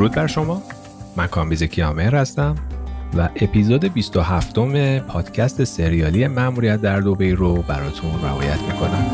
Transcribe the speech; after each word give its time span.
درود 0.00 0.12
بر 0.12 0.26
شما. 0.26 0.62
من 1.16 1.26
کامبیز 1.26 1.62
کیامهر 1.62 2.14
هستم 2.14 2.56
و 3.16 3.28
اپیزود 3.36 3.84
27 3.84 4.58
م 4.58 4.98
پادکست 4.98 5.64
سریالی 5.64 6.26
مأموریت 6.26 6.80
در 6.80 7.00
دوبی 7.00 7.32
رو 7.32 7.62
براتون 7.62 8.10
روایت 8.22 8.58
می‌کنم. 8.60 9.06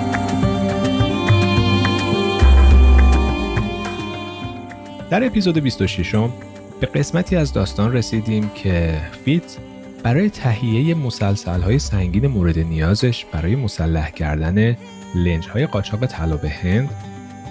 در 5.11 5.27
اپیزود 5.27 5.59
26 5.59 6.15
م 6.15 6.33
به 6.81 6.87
قسمتی 6.87 7.37
از 7.37 7.53
داستان 7.53 7.93
رسیدیم 7.93 8.51
که 8.55 9.01
فیتز 9.25 9.57
برای 10.03 10.31
تهیه 10.31 10.95
مسلسل 10.95 11.61
های 11.61 11.79
سنگین 11.79 12.27
مورد 12.27 12.59
نیازش 12.59 13.25
برای 13.25 13.57
مسلح 13.57 14.11
کردن 14.11 14.77
لنج 15.15 15.49
های 15.49 15.67
قاچاق 15.67 16.07
طلا 16.07 16.37
به 16.37 16.49
هند 16.49 16.91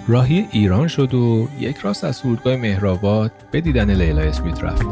راهی 0.08 0.48
ایران 0.52 0.88
شد 0.88 1.14
و 1.14 1.48
یک 1.58 1.76
راست 1.76 2.04
از 2.04 2.20
فرودگاه 2.20 2.56
مهرآباد 2.56 3.32
به 3.50 3.60
دیدن 3.60 3.90
لیلا 3.90 4.22
اسمیت 4.22 4.64
رفت. 4.64 4.86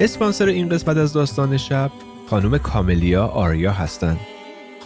اسپانسر 0.00 0.46
این 0.46 0.68
قسمت 0.68 0.96
از 0.96 1.12
داستان 1.12 1.56
شب 1.56 1.90
خانم 2.30 2.58
کاملیا 2.58 3.26
آریا 3.26 3.72
هستند 3.72 4.20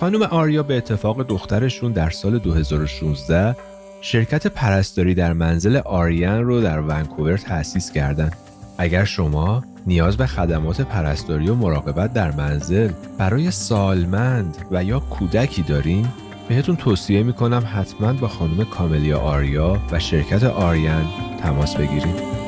خانم 0.02 0.22
آریا 0.22 0.62
به 0.62 0.76
اتفاق 0.76 1.22
دخترشون 1.22 1.92
در 1.92 2.10
سال 2.10 2.38
2016 2.38 3.56
شرکت 4.00 4.46
پرستاری 4.46 5.14
در 5.14 5.32
منزل 5.32 5.76
آریان 5.76 6.44
رو 6.44 6.60
در 6.60 6.80
ونکوور 6.80 7.36
تأسیس 7.36 7.92
کردند. 7.92 8.36
اگر 8.78 9.04
شما 9.04 9.64
نیاز 9.86 10.16
به 10.16 10.26
خدمات 10.26 10.80
پرستاری 10.80 11.48
و 11.48 11.54
مراقبت 11.54 12.12
در 12.12 12.30
منزل 12.30 12.92
برای 13.18 13.50
سالمند 13.50 14.56
و 14.70 14.84
یا 14.84 15.00
کودکی 15.00 15.62
دارین 15.62 16.08
بهتون 16.48 16.76
توصیه 16.76 17.22
می‌کنم 17.22 17.64
حتما 17.74 18.12
با 18.12 18.28
خانم 18.28 18.64
کاملیا 18.64 19.18
آریا 19.18 19.80
و 19.92 19.98
شرکت 19.98 20.44
آریان 20.44 21.04
تماس 21.42 21.76
بگیرید. 21.76 22.41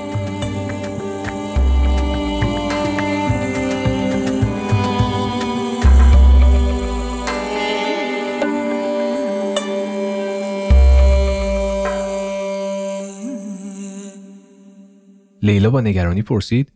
لیلا 15.44 15.70
با 15.70 15.80
نگرانی 15.80 16.22
پرسید 16.22 16.72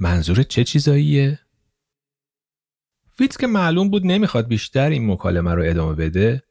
منظور 0.00 0.42
چه 0.42 0.64
چیزاییه؟ 0.64 1.38
فیتز 3.16 3.36
که 3.36 3.46
معلوم 3.46 3.90
بود 3.90 4.06
نمی‌خواد 4.06 4.48
بیشتر 4.48 4.90
این 4.90 5.10
مکالمه 5.10 5.54
رو 5.54 5.62
ادامه 5.66 5.94
بده 5.94 6.42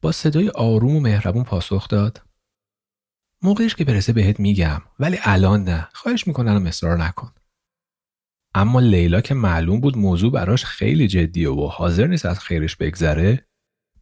با 0.00 0.12
صدای 0.12 0.48
آروم 0.48 0.96
و 0.96 1.00
مهربون 1.00 1.44
پاسخ 1.44 1.88
داد. 1.88 2.22
موقعش 3.42 3.74
که 3.74 3.84
برسه 3.84 4.12
بهت 4.12 4.40
میگم 4.40 4.82
ولی 4.98 5.18
الان 5.22 5.64
نه. 5.64 5.88
خواهش 5.92 6.26
می‌کنم 6.26 6.66
اصرار 6.66 7.04
نکن. 7.04 7.32
اما 8.54 8.80
لیلا 8.80 9.20
که 9.20 9.34
معلوم 9.34 9.80
بود 9.80 9.98
موضوع 9.98 10.32
براش 10.32 10.64
خیلی 10.64 11.08
جدیه 11.08 11.50
و 11.50 11.66
حاضر 11.66 12.06
نیست 12.06 12.26
از 12.26 12.40
خیرش 12.40 12.76
بگذره 12.76 13.48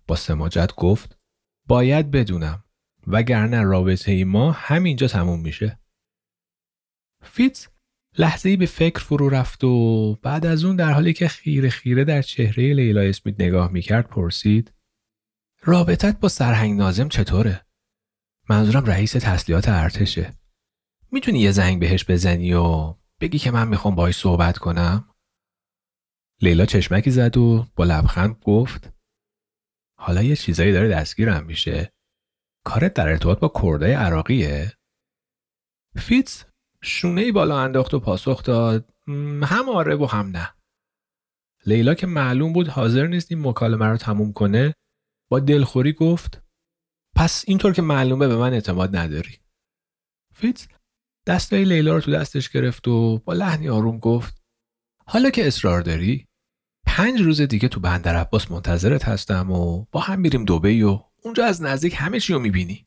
با 0.07 0.17
سماجت 0.17 0.75
گفت 0.77 1.19
باید 1.67 2.11
بدونم 2.11 2.65
وگرنه 3.07 3.63
رابطه 3.63 4.13
ای 4.13 4.25
ما 4.25 4.53
همینجا 4.53 5.09
تموم 5.09 5.41
میشه. 5.41 5.84
فیتز 7.25 7.67
لحظه 8.19 8.49
ای 8.49 8.57
به 8.57 8.67
فکر 8.67 8.99
فرو 8.99 9.29
رفت 9.29 9.65
و 9.65 10.15
بعد 10.15 10.47
از 10.47 10.65
اون 10.65 10.77
در 10.77 10.93
حالی 10.93 11.13
که 11.13 11.29
خیره 11.29 11.71
خیره 11.71 12.05
در 12.05 12.23
چهره 12.23 12.75
لیلا 12.75 13.01
اسمیت 13.01 13.41
نگاه 13.41 13.73
می‌کرد 13.73 14.09
پرسید 14.09 14.73
رابطت 15.63 16.21
با 16.21 16.29
سرهنگ 16.29 16.79
نازم 16.79 17.09
چطوره؟ 17.09 17.67
منظورم 18.49 18.85
رئیس 18.85 19.13
تسلیحات 19.13 19.69
ارتشه. 19.69 20.35
می‌تونی 21.11 21.39
یه 21.39 21.51
زنگ 21.51 21.81
بهش 21.81 22.05
بزنی 22.09 22.55
و 22.55 22.95
بگی 23.21 23.39
که 23.39 23.51
من 23.51 23.69
می‌خوام 23.69 23.95
باهاش 23.95 24.17
صحبت 24.17 24.59
کنم؟ 24.59 25.15
لیلا 26.43 26.67
چشمکی 26.67 27.11
زد 27.11 27.37
و 27.37 27.67
با 27.77 27.85
لبخند 27.85 28.37
گفت 28.45 28.93
حالا 29.99 30.23
یه 30.23 30.37
چیزایی 30.37 30.73
داره 30.73 30.89
دستگیرم 30.89 31.47
میشه. 31.47 31.93
کارت 32.65 32.95
در 32.95 33.09
ارتباط 33.09 33.39
با 33.39 33.53
کردای 33.63 33.93
عراقیه؟ 33.93 34.73
فیتز 35.97 36.45
شونه 36.85 37.21
ای 37.21 37.33
بالا 37.33 37.61
انداخت 37.61 37.95
و 37.95 38.01
پاسخ 38.01 38.43
داد. 38.43 38.91
هم 39.43 39.69
آره 39.69 39.97
و 39.97 40.07
هم 40.07 40.27
نه. 40.27 40.55
لیلا 41.67 41.95
که 41.95 42.07
معلوم 42.07 42.53
بود 42.53 42.69
حاضر 42.69 43.07
نیست 43.07 43.33
این 43.33 43.49
مکالمه 43.49 43.87
رو 43.87 43.97
تموم 43.97 44.33
کنه 44.33 44.75
با 45.31 45.41
دلخوری 45.41 45.93
گفت 45.93 46.43
پس 47.17 47.45
اینطور 47.47 47.73
که 47.73 47.83
معلومه 47.83 48.29
به 48.29 48.37
من 48.37 48.53
اعتماد 48.53 48.97
نداری. 48.97 49.39
فیتز 50.35 50.67
دستای 51.27 51.65
لیلا 51.65 51.95
رو 51.95 52.01
تو 52.01 52.11
دستش 52.11 52.49
گرفت 52.51 52.89
و 52.89 53.19
با 53.19 53.33
لحنی 53.33 53.69
آروم 53.69 53.99
گفت 53.99 54.43
حالا 55.07 55.31
که 55.31 55.47
اصرار 55.47 55.81
داری 55.81 56.27
پنج 56.87 57.23
روز 57.23 57.41
دیگه 57.41 57.69
تو 57.69 57.81
بندر 57.81 58.17
عباس 58.17 58.51
منتظرت 58.51 59.05
هستم 59.05 59.51
و 59.51 59.85
با 59.93 60.01
هم 60.01 60.21
میریم 60.21 60.45
دوبی 60.45 60.83
و 60.83 61.01
اونجا 61.23 61.45
از 61.45 61.63
نزدیک 61.63 61.95
همه 61.99 62.21
چی 62.21 62.33
رو 62.33 62.39
می‌بینی. 62.39 62.87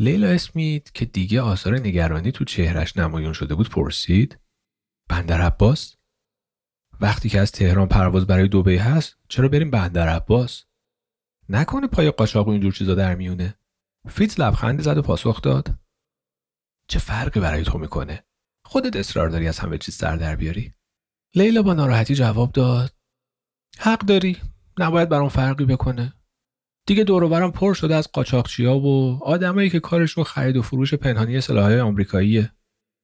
لیلا 0.00 0.28
اسمیت 0.28 0.94
که 0.94 1.04
دیگه 1.04 1.40
آثار 1.40 1.78
نگرانی 1.78 2.32
تو 2.32 2.44
چهرش 2.44 2.96
نمایان 2.96 3.32
شده 3.32 3.54
بود 3.54 3.70
پرسید 3.70 4.38
بندر 5.08 5.40
عباس؟ 5.40 5.96
وقتی 7.00 7.28
که 7.28 7.40
از 7.40 7.52
تهران 7.52 7.88
پرواز 7.88 8.26
برای 8.26 8.48
دوبی 8.48 8.76
هست 8.76 9.16
چرا 9.28 9.48
بریم 9.48 9.70
بندر 9.70 10.08
عباس؟ 10.08 10.64
نکنه 11.48 11.86
پای 11.86 12.10
قاچاق 12.10 12.48
و 12.48 12.50
اینجور 12.50 12.72
چیزا 12.72 12.94
در 12.94 13.14
میونه. 13.14 13.58
فیت 14.08 14.40
لبخندی 14.40 14.82
زد 14.82 14.98
و 14.98 15.02
پاسخ 15.02 15.42
داد. 15.42 15.74
چه 16.88 16.98
فرقی 16.98 17.40
برای 17.40 17.64
تو 17.64 17.78
می‌کنه؟ 17.78 18.24
خودت 18.64 18.96
اصرار 18.96 19.28
داری 19.28 19.48
از 19.48 19.58
همه 19.58 19.78
چیز 19.78 19.94
سر 19.94 20.16
در 20.16 20.36
بیاری. 20.36 20.74
لیلا 21.34 21.62
با 21.62 21.74
ناراحتی 21.74 22.14
جواب 22.14 22.52
داد. 22.52 22.94
حق 23.78 24.00
داری. 24.00 24.36
نباید 24.78 25.08
برام 25.08 25.28
فرقی 25.28 25.64
بکنه. 25.64 26.19
دیگه 26.86 27.04
دور 27.04 27.50
پر 27.50 27.74
شده 27.74 27.94
از 27.94 28.12
قاچاقچیا 28.12 28.78
و 28.78 29.18
آدمایی 29.24 29.70
که 29.70 29.80
کارشون 29.80 30.24
خرید 30.24 30.56
و 30.56 30.62
فروش 30.62 30.94
پنهانی 30.94 31.40
سلاحهای 31.40 31.80
آمریکاییه. 31.80 32.52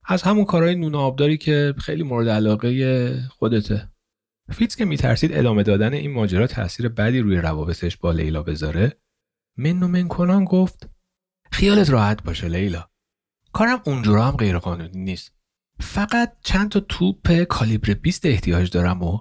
از 0.05 0.23
همون 0.23 0.45
کارهای 0.45 0.75
نون 0.75 0.95
آبداری 0.95 1.37
که 1.37 1.75
خیلی 1.79 2.03
مورد 2.03 2.29
علاقه 2.29 3.29
خودته. 3.29 3.93
فیتز 4.53 4.77
که 4.77 4.85
میترسید 4.85 5.33
ادامه 5.33 5.63
دادن 5.63 5.93
این 5.93 6.13
ماجرا 6.13 6.47
تاثیر 6.47 6.89
بدی 6.89 7.21
روی 7.21 7.37
روابطش 7.37 7.97
با 7.97 8.13
لیلا 8.13 8.43
بذاره 8.43 9.01
من 9.57 9.83
و 9.83 9.89
من 9.89 10.09
کنان 10.09 10.45
گفت 10.45 10.89
خیالت 11.53 11.91
راحت 11.91 12.23
باشه 12.23 12.49
لیلا. 12.49 12.89
کارم 13.53 13.83
اونجورا 13.87 14.25
هم 14.25 14.37
غیرقانونی 14.37 14.99
نیست. 15.03 15.37
فقط 15.81 16.37
چند 16.43 16.71
تا 16.71 16.81
توپ 16.81 17.43
کالیبر 17.43 17.95
20 17.95 18.27
احتیاج 18.27 18.71
دارم 18.71 19.03
و 19.03 19.21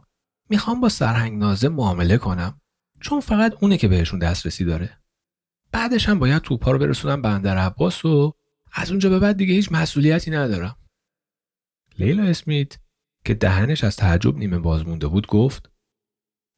می‌خوام 0.49 0.81
با 0.81 0.89
سرهنگ 0.89 1.39
نازه 1.39 1.69
معامله 1.69 2.17
کنم. 2.17 2.61
چون 3.05 3.19
فقط 3.19 3.53
اونه 3.61 3.77
که 3.77 3.87
بهشون 3.87 4.19
دسترسی 4.19 4.65
داره. 4.65 4.97
بعدش 5.71 6.09
هم 6.09 6.19
باید 6.19 6.41
توپا 6.41 6.71
رو 6.71 6.79
برسونم 6.79 7.21
بندر 7.21 7.57
عباس 7.57 8.05
و 8.05 8.33
از 8.73 8.89
اونجا 8.89 9.09
به 9.09 9.19
بعد 9.19 9.37
دیگه 9.37 9.53
هیچ 9.53 9.71
مسئولیتی 9.71 10.31
ندارم. 10.31 10.77
لیلا 11.99 12.23
اسمیت 12.23 12.77
که 13.25 13.33
دهنش 13.33 13.83
از 13.83 13.95
تعجب 13.95 14.37
نیمه 14.37 14.59
باز 14.59 14.87
مونده 14.87 15.07
بود 15.07 15.27
گفت 15.27 15.71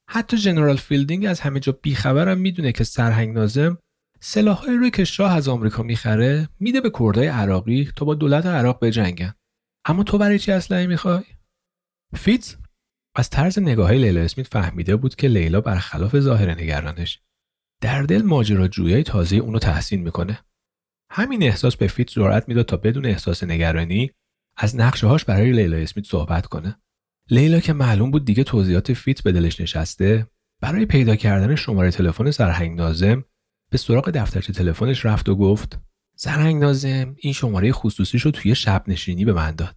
حتی 0.10 0.38
جنرال 0.38 0.76
فیلدینگ 0.76 1.26
از 1.26 1.40
همه 1.40 1.60
جا 1.60 1.72
بیخبرم 1.82 2.38
می‌دونه 2.38 2.72
که 2.72 2.84
سرهنگ 2.84 3.36
نازم 3.36 3.78
سلاحهایی 4.20 4.78
رو 4.78 4.90
که 4.90 5.04
شاه 5.04 5.34
از 5.34 5.48
آمریکا 5.48 5.84
می‌خره 5.84 6.50
میده 6.60 6.82
به 6.82 6.92
کردای 7.00 7.28
عراقی 7.28 7.92
تا 7.96 8.06
با 8.06 8.16
دولت 8.16 8.46
عراق 8.46 8.86
بجنگن. 8.86 9.34
اما 9.86 10.04
تو 10.04 10.18
برای 10.18 10.40
چی 10.40 10.52
اسلحه 10.52 10.88
می‌خوای؟ 10.88 11.24
فیتز 12.16 12.56
از 13.20 13.30
طرز 13.30 13.60
نگاه 13.60 13.92
لیلا 13.92 14.22
اسمیت 14.22 14.48
فهمیده 14.48 14.96
بود 14.96 15.16
که 15.16 15.28
لیلا 15.28 15.62
برخلاف 15.62 16.20
ظاهر 16.20 16.52
نگرانش 16.52 17.22
در 17.82 18.02
دل 18.02 18.22
ماجراجویی 18.22 19.04
تازه 19.04 19.36
اونو 19.36 19.60
تحسین 19.60 20.02
می‌کنه. 20.02 20.40
همین 21.12 21.44
احساس 21.44 21.76
به 21.76 21.88
فیتز 21.88 22.08
جرأت 22.08 22.48
می‌داد 22.48 22.66
تا 22.66 22.78
بدون 22.78 23.06
احساس 23.06 23.44
نگرانی 23.44 24.12
از 24.58 24.76
نقشه 24.76 25.08
هاش 25.08 25.26
برای 25.26 25.52
لیلا 25.52 25.78
اسمیت 25.78 26.06
صحبت 26.06 26.46
کنه. 26.46 26.80
لیلا 27.30 27.60
که 27.60 27.74
معلوم 27.74 28.12
بود 28.12 28.26
دیگه 28.26 28.44
توضیحات 28.44 28.94
فیت 28.94 29.24
به 29.24 29.32
دلش 29.32 29.62
نشسته 29.62 30.28
برای 30.62 30.86
پیدا 30.86 31.16
کردن 31.16 31.56
شماره 31.56 31.92
تلفن 31.92 32.32
سرهنگ 32.32 32.78
نازم 32.78 33.24
به 33.70 33.78
سراغ 33.78 34.10
دفترچه 34.10 34.54
تلفنش 34.54 35.06
رفت 35.06 35.30
و 35.30 35.36
گفت 35.36 35.80
سرهنگ 36.16 36.62
نازم 36.62 37.16
این 37.20 37.34
شماره 37.34 37.72
خصوصیش 37.72 38.24
توی 38.24 38.56
شب 38.56 38.84
نشینی 38.88 39.26
به 39.26 39.34
من 39.34 39.52
داد. 39.52 39.76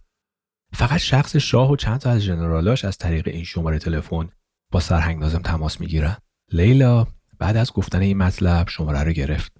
فقط 0.73 0.97
شخص 0.97 1.35
شاه 1.35 1.71
و 1.71 1.75
چند 1.75 1.99
تا 1.99 2.11
از 2.11 2.21
ژنرالاش 2.21 2.85
از 2.85 2.97
طریق 2.97 3.27
این 3.27 3.43
شماره 3.43 3.79
تلفن 3.79 4.29
با 4.71 4.79
سرهنگ 4.79 5.19
نازم 5.19 5.41
تماس 5.41 5.81
می‌گیرن. 5.81 6.17
لیلا 6.51 7.07
بعد 7.39 7.57
از 7.57 7.71
گفتن 7.71 8.01
این 8.01 8.17
مطلب 8.17 8.69
شماره 8.69 9.03
رو 9.03 9.11
گرفت. 9.11 9.57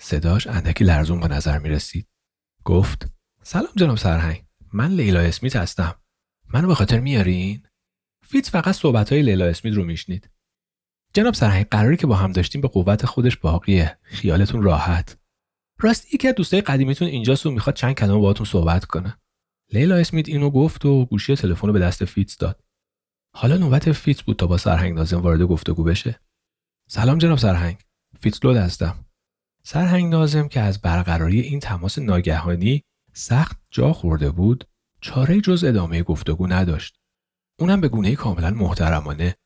صداش 0.00 0.46
اندکی 0.46 0.84
لرزون 0.84 1.20
به 1.20 1.28
نظر 1.28 1.58
می 1.58 1.68
رسید. 1.68 2.08
گفت 2.64 3.10
سلام 3.42 3.72
جناب 3.76 3.96
سرهنگ 3.96 4.44
من 4.72 4.90
لیلا 4.90 5.20
اسمیت 5.20 5.56
هستم. 5.56 5.94
منو 6.48 6.68
به 6.68 6.74
خاطر 6.74 7.00
میارین؟ 7.00 7.62
فیتز 8.22 8.48
فقط 8.48 8.74
صحبت 8.74 9.12
های 9.12 9.22
لیلا 9.22 9.46
اسمیت 9.46 9.74
رو 9.74 9.84
میشنید. 9.84 10.30
جناب 11.14 11.34
سرهنگ 11.34 11.66
قراری 11.68 11.96
که 11.96 12.06
با 12.06 12.16
هم 12.16 12.32
داشتیم 12.32 12.60
به 12.60 12.68
قوت 12.68 13.06
خودش 13.06 13.36
باقیه. 13.36 13.98
خیالتون 14.02 14.62
راحت. 14.62 15.18
راستی 15.80 16.08
یکی 16.14 16.28
از 16.28 16.34
دوستای 16.34 16.60
قدیمیتون 16.60 17.08
اینجاست 17.08 17.46
و 17.46 17.50
می‌خواد 17.50 17.76
چند 17.76 17.94
کلمه 17.94 18.18
باهاتون 18.18 18.46
صحبت 18.46 18.84
کنه. 18.84 19.18
لیلا 19.72 19.96
اسمیت 19.96 20.28
اینو 20.28 20.50
گفت 20.50 20.84
و 20.84 21.04
گوشی 21.04 21.36
تلفن 21.36 21.66
رو 21.66 21.72
به 21.72 21.78
دست 21.78 22.04
فیتز 22.04 22.36
داد. 22.36 22.64
حالا 23.34 23.56
نوبت 23.56 23.92
فیتز 23.92 24.22
بود 24.22 24.36
تا 24.36 24.46
با 24.46 24.58
سرهنگ 24.58 24.94
نازم 24.94 25.20
وارد 25.20 25.42
گفتگو 25.42 25.84
بشه. 25.84 26.20
سلام 26.88 27.18
جناب 27.18 27.38
سرهنگ. 27.38 27.78
فیتز 28.20 28.40
لود 28.44 28.56
هستم. 28.56 29.04
سرهنگ 29.62 30.12
نازم 30.12 30.48
که 30.48 30.60
از 30.60 30.80
برقراری 30.80 31.40
این 31.40 31.60
تماس 31.60 31.98
ناگهانی 31.98 32.84
سخت 33.12 33.60
جا 33.70 33.92
خورده 33.92 34.30
بود 34.30 34.68
چاره 35.00 35.40
جز 35.40 35.64
ادامه 35.64 36.02
گفتگو 36.02 36.46
نداشت. 36.46 36.98
اونم 37.58 37.80
به 37.80 37.88
گونه 37.88 38.16
کاملا 38.16 38.50
محترمانه. 38.50 39.36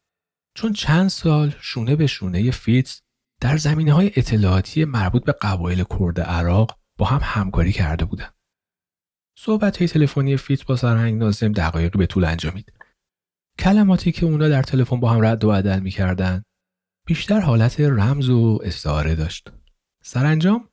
چون 0.54 0.72
چند 0.72 1.08
سال 1.08 1.54
شونه 1.60 1.96
به 1.96 2.06
شونه 2.06 2.50
فیتز 2.50 3.00
در 3.40 3.56
زمینه 3.56 3.92
های 3.92 4.12
اطلاعاتی 4.16 4.84
مربوط 4.84 5.24
به 5.24 5.32
قبایل 5.32 5.84
کرد 5.84 6.20
عراق 6.20 6.78
با 6.98 7.06
هم 7.06 7.20
همکاری 7.22 7.72
کرده 7.72 8.04
بودند. 8.04 8.39
صحبت 9.38 9.76
های 9.76 9.88
تلفنی 9.88 10.36
فیتز 10.36 10.64
با 10.66 10.76
سرهنگ 10.76 11.18
نازم 11.18 11.52
دقایقی 11.52 11.98
به 11.98 12.06
طول 12.06 12.24
انجامید. 12.24 12.72
کلماتی 13.58 14.12
که 14.12 14.26
اونا 14.26 14.48
در 14.48 14.62
تلفن 14.62 15.00
با 15.00 15.10
هم 15.10 15.24
رد 15.24 15.44
و 15.44 15.48
بدل 15.48 15.80
می‌کردند 15.80 16.44
بیشتر 17.06 17.40
حالت 17.40 17.80
رمز 17.80 18.28
و 18.28 18.58
استعاره 18.64 19.14
داشت. 19.14 19.52
سرانجام 20.02 20.68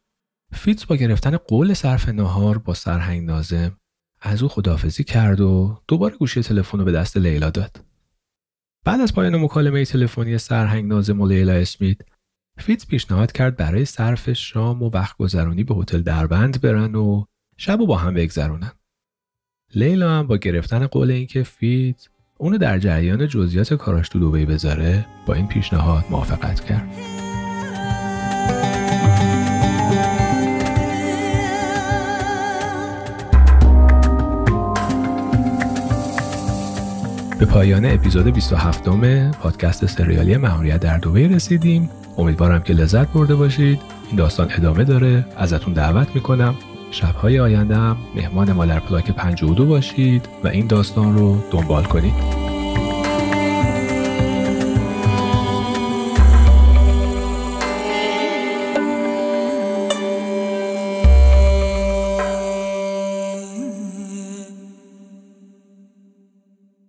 فیتز 0.51 0.86
با 0.88 0.95
گرفتن 0.95 1.38
قول 1.38 1.74
صرف 1.74 2.09
نهار 2.09 2.57
با 2.57 2.74
سرهنگ 2.74 3.25
نازم 3.27 3.77
از 4.21 4.44
او 4.44 4.50
خدافظی 4.50 5.04
کرد 5.04 5.42
و 5.42 5.81
دوباره 5.88 6.18
گوشی 6.18 6.42
تلفن 6.42 6.77
رو 6.77 6.86
به 6.86 6.92
دست 6.92 7.18
لیلا 7.18 7.50
داد. 7.50 7.86
بعد 8.86 9.01
از 9.01 9.13
پایان 9.13 9.36
مکالمه 9.36 9.86
تلفنی 9.86 10.38
سرهنگ 10.38 10.86
نازم 10.86 11.21
و 11.21 11.27
لیلا 11.27 11.54
اسمیت 11.54 11.98
فیتز 12.59 12.88
پیشنهاد 12.88 13.31
کرد 13.31 13.57
برای 13.57 13.86
صرف 13.86 14.33
شام 14.33 14.83
و 14.83 14.89
وقت 14.89 15.18
گذرانی 15.18 15.63
به 15.63 15.75
هتل 15.75 16.01
دربند 16.01 16.62
برن 16.62 16.95
و 16.95 17.25
شب 17.59 17.81
و 17.81 17.86
با 17.86 17.98
هم 17.98 18.13
بگذرونن. 18.13 18.71
لیلا 19.75 20.12
هم 20.12 20.27
با 20.27 20.38
گرفتن 20.38 20.88
قول 20.88 21.12
اینکه 21.12 21.44
فیتز 21.44 22.07
اونو 22.38 22.57
در 22.57 22.80
جریان 22.80 23.27
جزئیات 23.27 23.74
کاراش 23.74 24.09
تو 24.09 24.19
دوبی 24.19 24.45
بذاره 24.45 25.06
با 25.25 25.33
این 25.33 25.48
پیشنهاد 25.48 26.06
موافقت 26.09 26.65
کرد. 26.65 26.89
به 37.39 37.45
پایان 37.45 37.86
اپیزود 37.86 38.27
27 38.27 38.88
م 38.88 39.31
پادکست 39.31 39.86
سریالی 39.86 40.38
مهاریت 40.38 40.80
در 40.80 40.98
دوبی 40.98 41.27
رسیدیم 41.27 41.89
امیدوارم 42.18 42.63
که 42.63 42.74
لذت 42.74 43.07
برده 43.07 43.36
باشید 43.36 43.81
این 44.07 44.15
داستان 44.15 44.48
ادامه 44.51 44.83
داره 44.83 45.25
ازتون 45.38 45.74
دعوت 45.74 46.15
می‌کنم 46.15 46.56
شبهای 46.92 47.39
آینده 47.39 47.75
هم 47.75 47.98
مهمان 48.16 48.51
ما 48.51 48.66
در 48.66 48.80
پلاک 48.80 49.12
52 49.12 49.66
باشید 49.66 50.30
و 50.44 50.48
این 50.48 50.68
داستان 50.68 51.18
رو 51.18 51.38
دنبال 51.51 51.84
کنید. 51.84 52.46